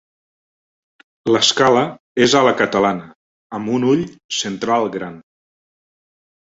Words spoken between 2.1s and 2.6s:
és a la